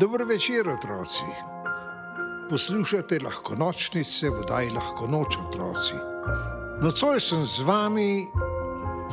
Dobro 0.00 0.24
večer, 0.24 0.68
otroci. 0.68 1.24
Poslušate 2.50 3.18
lahko 3.24 3.54
nočnice, 3.54 4.28
vodaj 4.30 4.70
lahko 4.70 5.06
noč, 5.06 5.36
otroci. 5.48 5.94
Nocoj 6.82 7.20
sem 7.20 7.46
z 7.46 7.60
vami, 7.66 8.28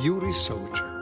Juri 0.04 0.32
Sovček. 0.32 0.95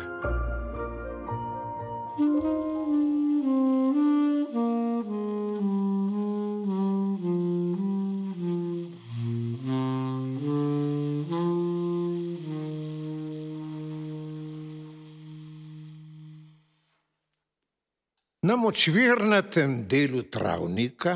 Na 18.45 18.59
močvirnatem 18.61 19.87
delu 19.89 20.27
travnika, 20.29 21.15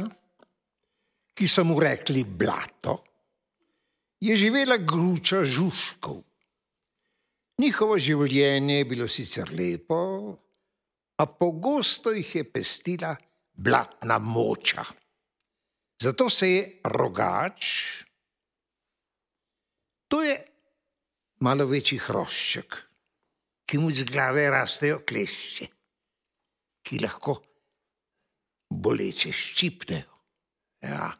ki 1.36 1.44
so 1.44 1.60
mu 1.68 1.76
rekli 1.76 2.24
blato, 2.24 2.94
je 4.24 4.32
živela 4.32 4.78
gruča 4.80 5.42
žužkov. 5.44 6.22
Njihovo 7.60 7.98
življenje 8.00 8.80
je 8.80 8.88
bilo 8.88 9.10
sicer 9.12 9.52
lepo, 9.52 10.00
a 11.20 11.28
pogosto 11.28 12.16
jih 12.16 12.34
je 12.40 12.48
pestila 12.48 13.12
blatna 13.52 14.16
moča. 14.18 14.88
Zato 16.00 16.30
se 16.32 16.48
je 16.48 16.66
rogač, 16.96 17.68
to 20.08 20.24
je 20.24 20.36
malo 21.44 21.66
večji 21.68 22.00
hrošček, 22.08 22.84
ki 23.68 23.78
mu 23.82 23.90
z 23.92 24.08
glave 24.08 24.48
rastejo 24.48 25.02
klešče 25.04 25.76
ki 26.88 27.02
lahko 27.04 27.36
boleče 28.72 29.32
ščipnejo. 29.32 30.14
Ja. 30.88 31.12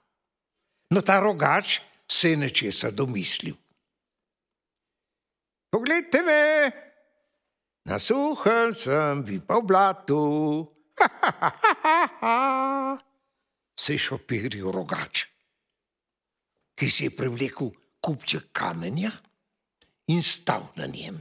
No, 0.94 1.02
ta 1.04 1.18
rogač 1.20 1.80
se 2.08 2.32
je 2.32 2.40
nečesa 2.40 2.90
domislil. 2.90 3.56
Poglejte 5.68 6.22
me, 6.24 6.42
na 7.84 7.98
suhem 8.00 8.72
sem, 8.72 9.20
vi 9.24 9.36
pa 9.44 9.60
v 9.60 9.66
blatu. 9.68 10.22
Ha, 10.98 11.08
ha, 11.20 11.50
ha, 11.84 11.96
ha. 12.22 12.36
Se 13.76 13.92
je 13.92 14.00
šopiril 14.00 14.72
rogač, 14.72 15.28
ki 16.74 16.88
si 16.88 17.06
je 17.06 17.14
privlekel 17.14 17.70
kupček 18.00 18.48
kamenja 18.56 19.12
in 20.08 20.24
stal 20.24 20.72
na 20.80 20.88
njem. 20.88 21.20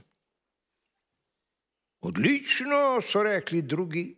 Odlično, 2.07 3.01
so 3.01 3.23
rekli 3.23 3.61
drugi, 3.61 4.16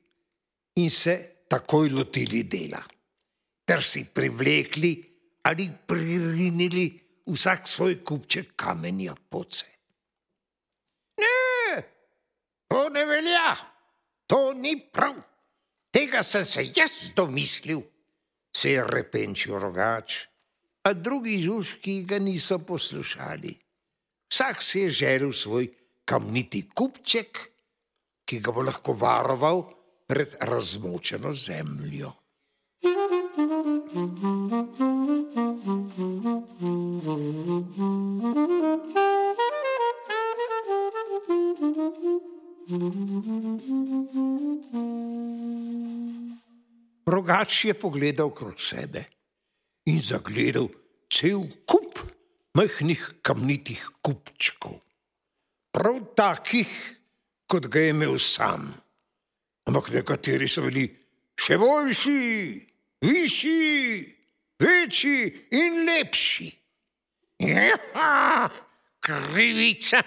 in 0.75 0.89
se 0.89 1.45
takoj 1.49 1.89
lotili 1.89 2.43
dela, 2.43 2.81
ter 3.65 3.83
si 3.83 4.05
privlekli 4.13 4.93
ali 5.43 5.69
pririnili 5.87 6.85
vsak 7.25 7.67
svoj 7.67 8.03
kupček 8.03 8.53
kamenja 8.55 9.15
poce. 9.29 9.65
Ne, 11.19 11.83
to 12.67 12.89
ne 12.89 13.05
velja, 13.05 13.55
to 14.27 14.53
ni 14.53 14.75
prav, 14.93 15.15
tega 15.91 16.23
sem 16.23 16.45
se 16.45 16.63
jaz 16.75 17.09
domislil, 17.15 17.81
se 18.55 18.75
je 18.75 18.83
repenčil 18.85 19.59
rogač, 19.59 20.25
a 20.83 20.93
drugi 20.93 21.41
žužki 21.43 22.03
ga 22.07 22.19
niso 22.19 22.59
poslušali. 22.59 23.51
Vsak 24.29 24.61
si 24.61 24.85
je 24.85 24.89
želel 24.89 25.33
svoj 25.33 25.67
kamniti 26.05 26.69
kupček, 26.73 27.39
ki 28.25 28.39
ga 28.39 28.53
bo 28.53 28.61
lahko 28.61 28.93
varoval 28.93 29.65
pred 30.09 30.35
razmočeno 30.39 31.33
zemljo. 31.33 32.11
Rogač 47.05 47.65
je 47.65 47.73
pogledal 47.73 48.33
krog 48.33 48.57
sebe 48.57 49.03
in 49.85 50.01
zagledal 50.01 50.67
cel 51.13 51.45
kup 51.69 52.01
majhnih 52.57 53.21
kamnitih 53.21 53.85
kupčkov, 54.01 54.81
prav 55.71 56.01
takih, 56.17 56.69
kot 57.45 57.69
ga 57.69 57.79
je 57.79 57.89
imel 57.93 58.17
sam 58.17 58.73
ampak 59.69 59.91
nekateri 59.93 60.49
so 60.49 60.65
bili 60.65 60.87
še 61.37 61.57
boljši, 61.61 62.21
višji, 63.05 63.99
večji 64.59 65.19
in 65.55 65.83
lepši. 65.85 66.47
Ja, 67.45 68.49
krivica, 68.99 70.01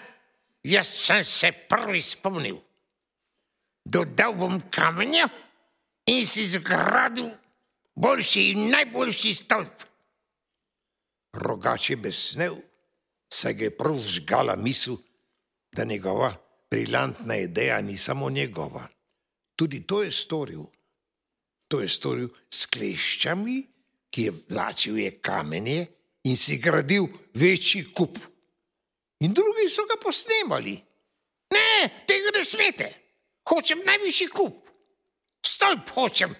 jaz 0.66 0.90
sem 0.90 1.22
se 1.24 1.52
prvi 1.70 2.02
spomnil. 2.02 2.58
Dodal 3.82 4.34
bom 4.38 4.58
kamenja 4.70 5.28
in 6.10 6.26
si 6.26 6.44
zgradil 6.50 7.30
boljši 7.94 8.44
in 8.52 8.68
najboljši 8.74 9.34
stolp. 9.34 9.86
Rogač 11.32 11.90
je 11.90 11.96
besnev, 11.96 12.58
saj 13.32 13.54
ga 13.56 13.64
je 13.70 13.76
prav 13.76 13.98
žgala 14.04 14.56
misel, 14.56 14.98
da 15.72 15.86
njegova 15.88 16.34
brilantna 16.70 17.38
ideja 17.40 17.80
ni 17.80 17.96
samo 17.96 18.30
njegova. 18.30 18.84
Tudi 19.56 19.84
to 19.86 20.02
je 20.02 20.10
storil. 20.10 20.64
To 21.68 21.80
je 21.80 21.88
storil 21.88 22.28
s 22.52 22.66
kleščami, 22.68 23.56
ki 24.12 24.22
je 24.28 24.32
vlačil 24.52 24.98
je 24.98 25.10
kamenje 25.24 25.86
in 26.28 26.36
si 26.36 26.58
gradil 26.60 27.08
večji 27.34 27.92
kup. 27.96 28.18
In 29.24 29.32
drugi 29.32 29.70
so 29.70 29.86
ga 29.88 29.96
posnemali. 30.02 30.76
Ne, 31.52 32.04
tega 32.08 32.32
ne 32.36 32.44
smete, 32.44 32.88
hočem 33.48 33.80
najvišji 33.86 34.28
kup, 34.28 34.68
stolp 35.46 35.88
hočem. 35.96 36.36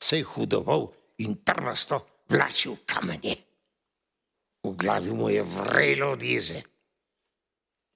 Se 0.00 0.20
je 0.20 0.24
hudoval 0.24 0.88
in 1.20 1.36
trmasto 1.44 2.24
vlačil 2.32 2.80
kamenje. 2.86 3.36
V 4.64 4.72
glavi 4.76 5.12
mu 5.12 5.28
je 5.28 5.42
vrelo 5.42 6.12
od 6.12 6.22
jeze. 6.22 6.62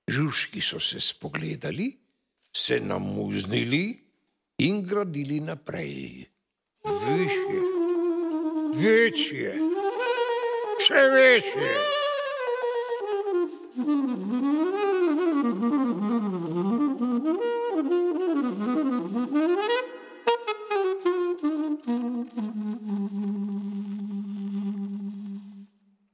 Žužki 0.08 0.60
so 0.60 0.80
se 0.80 1.00
spogledali, 1.00 1.97
se 2.53 2.80
namuznili 2.80 4.03
in 4.59 4.82
gradili 4.82 5.41
naprej. 5.41 6.26
Više, 6.84 7.59
večje, 8.75 9.54
še 10.87 11.03
večje. 11.15 11.75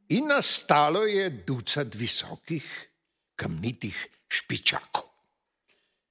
In 0.09 0.27
nastalo 0.27 1.05
je 1.07 1.31
ducat 1.47 1.95
visokih, 1.95 2.67
kamnitih 3.37 4.07
špičakov. 4.29 5.00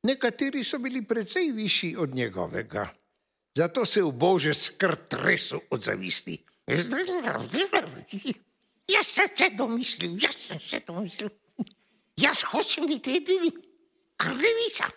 Nekateri 0.04 0.64
so 0.64 0.80
bili 0.80 1.02
precej 1.08 1.52
višji 1.52 1.96
od 1.98 2.16
njegovega, 2.16 2.88
zato 3.56 3.86
se 3.86 4.02
v 4.02 4.12
bože 4.12 4.54
skrtresu 4.54 5.62
od 5.70 5.82
zavisti. 5.84 6.38
Jaz 8.88 9.08
sem 9.08 9.28
se 9.38 9.50
domislil, 9.58 10.18
jaz 10.22 10.36
sem 10.36 10.60
se 10.60 10.80
domislil. 10.88 11.30
Jaz 12.18 12.44
hočem 12.52 12.88
biti 12.88 13.18
edini, 13.18 13.52
krivica. 14.18 14.88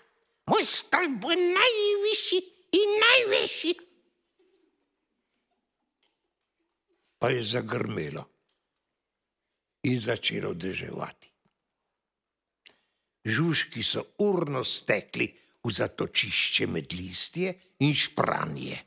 Moj 0.46 0.64
stolp 0.64 1.18
bo 1.22 1.28
najvišji 1.28 2.38
in 2.72 2.94
najvišji. 3.02 3.74
Pa 7.18 7.30
je 7.30 7.42
zagrmelo 7.42 8.24
in 9.82 10.00
začelo 10.00 10.54
deževati 10.54 11.31
žužki 13.24 13.82
so 13.82 14.04
urno 14.18 14.64
stekli 14.64 15.28
v 15.62 15.70
zatočišče 15.70 16.66
med 16.66 16.92
listje 16.92 17.54
in 17.86 17.94
špranje. 17.94 18.82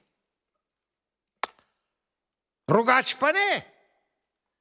Rogač 2.68 3.16
pa 3.20 3.32
ne, 3.32 3.62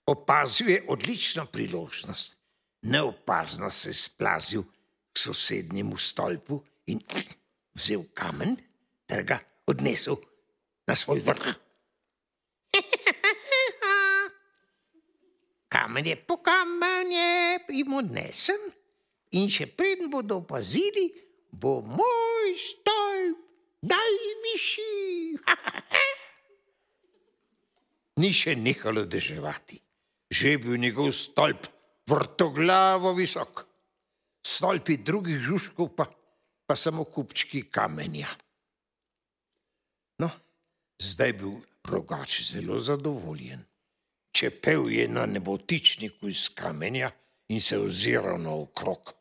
opazil 0.06 0.68
je 0.68 0.84
odlično 0.88 1.46
priložnost, 1.46 2.36
neopazno 2.82 3.70
se 3.70 3.88
je 3.88 3.94
splazil 3.94 4.62
k 5.12 5.18
sosednjemu 5.18 5.96
stolpu 5.96 6.60
in 6.86 7.00
vzel 7.74 8.04
kamen 8.14 8.56
ter 9.06 9.24
ga 9.24 9.38
odnesel 9.66 10.16
na 10.86 10.96
svoj 10.96 11.20
vrh. 11.24 11.54
Kamen 15.74 16.06
je 16.06 16.16
po 16.16 16.36
kamenje 16.36 17.58
in 17.68 17.92
odnesem 17.92 18.60
in 19.34 19.50
še 19.50 19.66
preden 19.66 20.10
bodo 20.10 20.40
opazili, 20.42 21.10
bo 21.50 21.80
moj 21.82 22.54
stolp 22.58 23.38
najvišji. 23.82 25.38
ni 28.20 28.30
še 28.30 28.54
nehalo 28.58 29.04
deževati. 29.10 29.80
Že 30.34 30.50
je 30.50 30.58
bil 30.58 30.80
njegov 30.80 31.12
stolp 31.14 31.68
vrtoglavo 32.10 33.14
visok, 33.14 33.64
stolpi 34.44 34.98
drugih 34.98 35.38
žužkov 35.38 35.94
pa, 35.96 36.08
pa 36.66 36.74
samo 36.76 37.04
kupčki 37.04 37.68
kamenja. 37.70 38.28
No, 40.22 40.30
zdaj 40.98 41.28
je 41.28 41.38
bil 41.38 41.54
rogač 41.84 42.42
zelo 42.50 42.78
zadovoljen. 42.80 43.64
Čepel 44.34 44.90
je 44.90 45.06
na 45.08 45.26
nebotičniku 45.26 46.28
iz 46.28 46.48
kamenja 46.50 47.12
in 47.54 47.60
se 47.60 47.78
oziral 47.78 48.40
naokrog. 48.42 49.14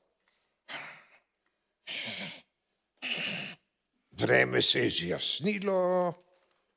Vreme 4.11 4.61
se 4.61 4.79
je 4.79 4.89
zjasnilo, 4.89 6.13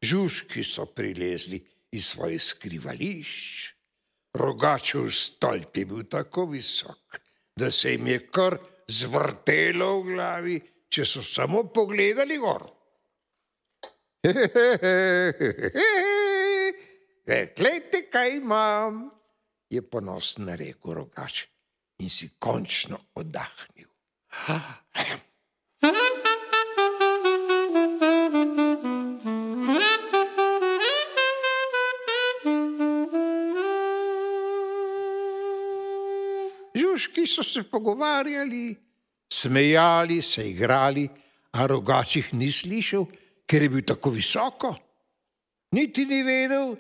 žužki 0.03 0.65
so 0.65 0.87
prilezli 0.87 1.61
iz 1.93 2.07
svojih 2.07 2.43
skrivališč, 2.43 3.75
rogačev 4.35 5.11
stolp 5.11 5.77
je 5.77 5.85
bil 5.87 6.05
tako 6.11 6.47
visok, 6.51 7.21
da 7.57 7.71
se 7.71 7.91
jim 7.93 8.07
je 8.07 8.19
kar 8.31 8.59
zvrtelo 8.89 10.01
v 10.01 10.05
glavi, 10.13 10.61
če 10.89 11.05
so 11.05 11.23
samo 11.23 11.65
pogledali 11.75 12.37
gor. 12.39 12.67
Glejte, 17.57 18.11
kaj 18.11 18.37
imam, 18.37 19.11
je 19.71 19.83
ponosno 19.91 20.57
rekel 20.57 20.95
rogač 20.95 21.47
in 22.03 22.11
si 22.11 22.29
končno 22.39 22.99
oddahnil. 23.15 23.86
Žužki 36.75 37.27
so 37.27 37.43
se 37.43 37.63
pogovarjali, 37.63 38.77
smejali, 39.33 40.23
se 40.23 40.51
igrali, 40.51 41.09
a 41.53 41.67
rogačih 41.67 42.35
ni 42.35 42.53
slišal, 42.53 43.07
ker 43.47 43.63
je 43.63 43.69
bil 43.69 43.85
tako 43.85 44.11
visoko. 44.11 44.77
Niti 45.73 46.07
ni 46.07 46.23
vedel, 46.23 46.77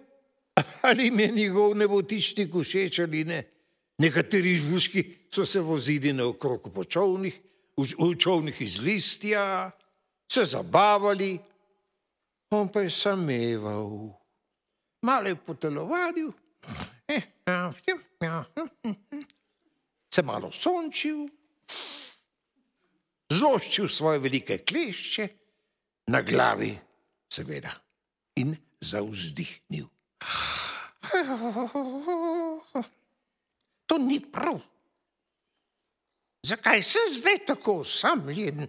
ali 0.82 1.10
mi 1.10 1.22
je 1.22 1.32
njegov 1.32 1.76
nebotičnik 1.76 2.52
všeč 2.52 2.98
ali 2.98 3.24
ne. 3.24 3.55
Nekateri 3.98 4.56
žužki 4.60 5.04
so 5.32 5.46
se 5.46 5.60
vozili 5.60 6.12
naokrog 6.12 6.68
po 6.74 6.84
čovnih, 6.84 7.40
v 7.76 8.16
čovnih 8.18 8.60
iz 8.60 8.78
listja, 8.78 9.70
se 10.32 10.44
zabavali, 10.44 11.38
on 12.50 12.68
pa 12.68 12.80
je 12.80 12.90
sameval, 12.90 14.12
malo 15.02 15.28
je 15.28 15.36
potelovadil, 15.36 16.32
se 20.14 20.22
malo 20.22 20.52
sončil, 20.52 21.28
zloščil 23.32 23.88
svoje 23.88 24.18
velike 24.18 24.58
klešče 24.58 25.28
na 26.12 26.20
glavi, 26.22 26.74
seveda, 27.32 27.72
in 28.36 28.56
zauzdihnil. 28.80 29.88
To 33.86 33.98
ni 33.98 34.20
prav. 34.20 34.60
Zakaj 36.46 36.82
sem 36.82 37.10
zdaj 37.10 37.44
tako 37.46 37.80
osamljen? 37.82 38.66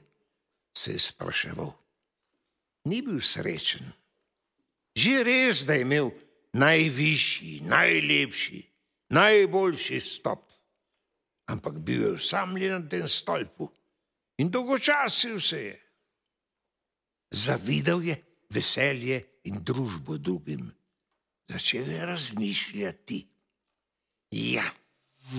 se 0.77 0.91
je 0.91 0.99
spraševal. 0.99 1.73
Ni 2.85 3.01
bil 3.01 3.21
srečen. 3.21 3.89
Že 4.97 5.23
res, 5.25 5.65
da 5.65 5.73
je 5.73 5.81
imel 5.85 6.11
najvišji, 6.53 7.61
najlepši, 7.65 8.61
najboljši 9.13 9.99
stop, 10.01 10.45
ampak 11.49 11.81
bil 11.81 12.01
je 12.01 12.13
osamljen 12.17 12.81
na 12.81 12.89
tem 12.89 13.07
stolpu 13.07 13.69
in 14.37 14.49
dolgočasil 14.53 15.41
se 15.41 15.61
je. 15.61 15.77
Zavidal 17.33 18.03
je 18.05 18.15
veselje 18.49 19.19
in 19.49 19.61
družbo 19.63 20.17
drugim, 20.17 20.69
začel 21.49 21.89
je 21.89 22.05
razmišljati. 22.05 23.19
Ja. 24.31 24.65
Če 25.27 25.35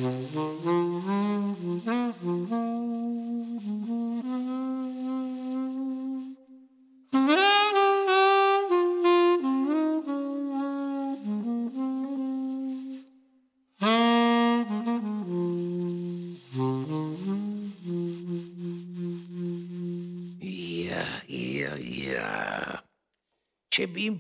bi 23.87 24.03
jim 24.05 24.19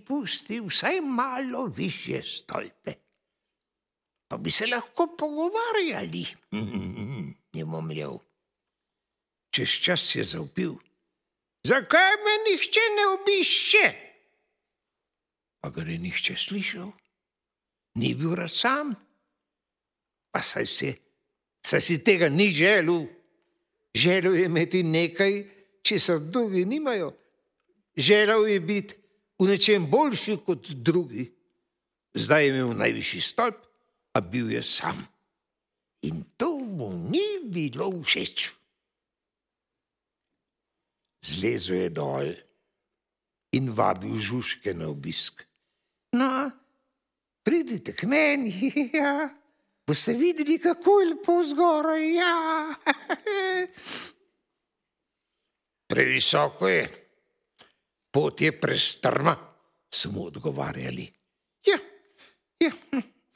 malo 1.04 1.66
više 1.76 2.22
stolpe, 2.22 2.92
pa 4.38 4.42
bi 4.42 4.50
se 4.50 4.66
lahko 4.66 5.16
pogovarjali, 5.18 6.26
je 7.52 7.64
momljal. 7.64 8.18
Čez 9.50 9.68
čas 9.68 10.14
je 10.14 10.24
zaupil. 10.24 10.74
Zakaj 11.64 12.12
me 12.22 12.34
nihče 12.46 12.84
ne 12.96 13.06
obišče? 13.14 13.86
Pa 15.60 15.70
ga 15.70 15.82
je 15.82 15.98
nihče 15.98 16.36
slišal, 16.38 16.92
ni 17.94 18.14
bil 18.14 18.36
rad 18.38 18.50
sam, 18.50 18.94
pa 20.30 20.42
saj 20.42 20.66
se, 20.66 20.94
saj 21.66 21.80
si 21.80 21.98
tega 22.04 22.28
ni 22.28 22.52
želel. 22.54 23.08
Želel 23.94 24.34
je 24.34 24.44
imeti 24.44 24.82
nekaj, 24.82 25.46
česar 25.82 26.18
drugi 26.18 26.64
nimajo. 26.64 27.10
Želel 27.96 28.46
je 28.46 28.60
biti 28.60 28.94
v 29.38 29.48
nečem 29.48 29.90
boljši 29.90 30.36
kot 30.46 30.70
drugi. 30.70 31.32
Zdaj 32.14 32.44
je 32.44 32.48
imel 32.48 32.76
najvišji 32.76 33.20
stolp, 33.20 33.67
a 34.18 34.20
bil 34.20 34.50
je 34.50 34.62
sam. 34.62 35.06
In 36.02 36.34
to 36.34 36.58
mu 36.58 36.90
ni 36.90 37.46
bilo 37.46 38.02
všeč. 38.02 38.50
Zlezel 41.22 41.86
je 41.86 41.90
dol 41.90 42.28
in 43.54 43.70
vabil 43.70 44.18
žužke 44.18 44.74
na 44.74 44.90
obisk. 44.90 45.46
No, 46.14 46.50
pridite 47.42 47.94
k 47.94 48.06
meni, 48.10 48.50
ja. 48.94 49.30
boste 49.86 50.14
videli, 50.14 50.58
kako 50.58 51.00
je 51.00 51.06
lepo 51.14 51.42
zgoraj. 51.44 52.04
Ja. 52.14 52.34
Previsoko 55.90 56.68
je, 56.68 56.84
pot 58.12 58.40
je 58.40 58.52
prestrma, 58.52 59.34
so 59.90 60.12
mu 60.12 60.28
odgovarjali. 60.30 61.06
Ja, 61.66 61.78
ja. 62.62 62.72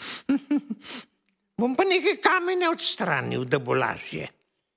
Bom 1.58 1.76
pa 1.76 1.84
nekaj 1.84 2.16
kamenja 2.22 2.70
odstranil, 2.70 3.44
da 3.44 3.58
bo 3.58 3.74
lažje, 3.74 4.28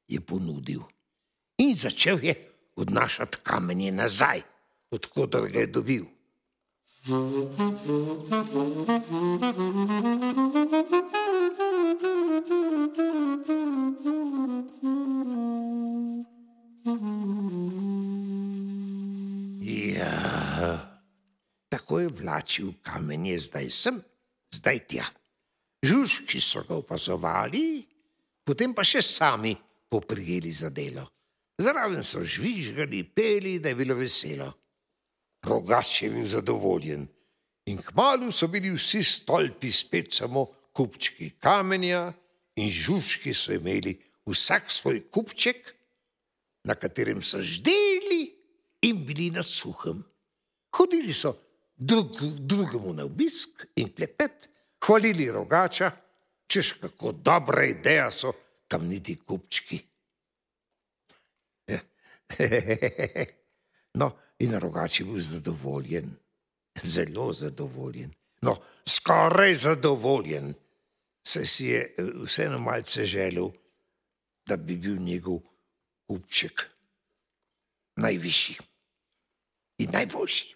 je 0.07 0.19
ponudil. 0.21 0.83
In 1.57 1.75
začel 1.75 2.19
je 2.23 2.35
odnašati 2.75 3.37
kamenje 3.43 3.91
nazaj, 3.91 4.41
odkud 4.91 5.35
ga 5.51 5.59
je 5.59 5.67
dobil. 5.67 6.05
Ja, 19.95 20.79
tako 21.69 21.99
je 21.99 22.09
vlačil 22.09 22.73
kamenje 22.81 23.39
zdaj 23.39 23.69
sem, 23.69 24.01
zdaj 24.55 24.79
tja. 24.87 25.05
Žužki 25.85 26.39
so 26.41 26.63
ga 26.67 26.79
opazovali, 26.79 27.85
potem 28.45 28.73
pa 28.73 28.83
še 28.87 29.03
sami 29.05 29.53
poprijeli 29.89 30.51
za 30.51 30.71
delo. 30.73 31.05
Zraven 31.61 32.03
so 32.03 32.23
žvižgali, 32.23 33.03
peli, 33.15 33.59
da 33.59 33.71
je 33.71 33.79
bilo 33.79 33.95
veselo. 33.95 34.49
Rogač 35.45 36.01
je 36.03 36.09
bil 36.09 36.25
zadovoljen 36.27 37.05
in 37.69 37.77
kmalu 37.81 38.31
so 38.33 38.47
bili 38.47 38.71
vsi 38.73 39.03
stolpi 39.03 39.71
spet 39.71 40.13
samo 40.13 40.45
kupčki 40.73 41.35
kamenja 41.39 42.13
in 42.57 42.69
žužki 42.69 43.33
so 43.33 43.53
imeli 43.53 43.95
vsak 44.25 44.71
svoj 44.71 44.99
kupček, 45.11 45.75
na 46.65 46.75
katerem 46.75 47.21
so 47.21 47.41
ždeli 47.41 48.33
in 48.81 49.05
bili 49.05 49.29
na 49.29 49.43
suhem. 49.43 50.01
Hodili 50.75 51.13
so 51.13 51.33
drug, 51.75 52.21
drugemu 52.39 52.93
na 52.93 53.05
obisk 53.05 53.65
in 53.75 53.93
klepet, 53.95 54.49
hvalili 54.85 55.31
rogača, 55.31 55.91
češ 56.47 56.73
kako 56.73 57.11
dobra 57.11 57.65
ideja 57.65 58.11
so 58.11 58.33
kamniti 58.67 59.15
kupčki. 59.25 59.79
No, 63.95 64.11
in 64.39 64.51
rogač 64.59 64.99
je 64.99 65.05
bil 65.05 65.21
zadovoljen, 65.21 66.09
zelo 66.83 67.33
zadovoljen. 67.33 68.11
No, 68.41 68.57
skoraj 68.89 69.55
zadovoljen, 69.55 70.53
se 71.27 71.45
si 71.45 71.65
je 71.65 71.79
eh, 71.79 72.09
vseeno 72.25 72.59
malce 72.59 73.05
želel, 73.05 73.49
da 74.45 74.57
bi 74.57 74.75
bil 74.77 74.97
njegov 74.99 75.39
kupček 76.07 76.65
najvišji 77.95 78.57
in 79.77 79.89
najboljši. 79.93 80.54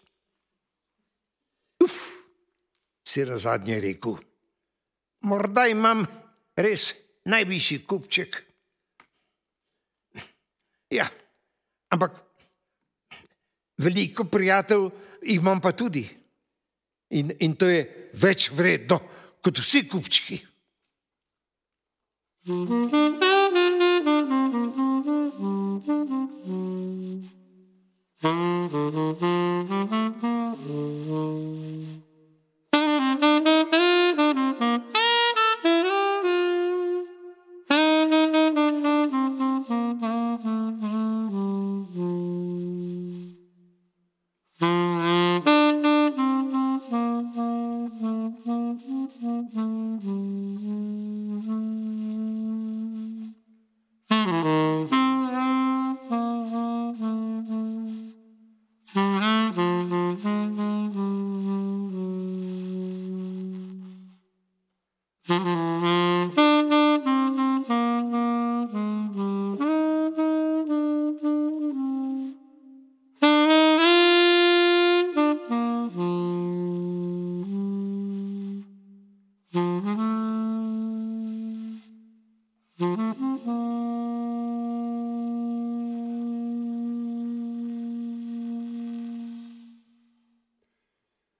Si 3.09 3.25
na 3.25 3.37
zadnje 3.41 3.79
rekel, 3.81 4.17
morda 5.25 5.65
imam 5.67 6.05
res 6.53 6.93
najvišji 7.25 7.81
kupček. 7.89 8.37
Ja, 10.93 11.07
ampak 11.89 12.17
veliko 13.81 14.25
prijateljev 14.29 14.89
imam 15.33 15.61
pa 15.61 15.73
tudi. 15.73 16.05
In, 17.09 17.31
in 17.41 17.55
to 17.57 17.65
je 17.65 18.11
več 18.21 18.51
vredno 18.53 18.99
kot 19.41 19.57
vsi 19.57 19.87
kupčki. 19.89 20.37
Mm-hmm. 22.45 23.18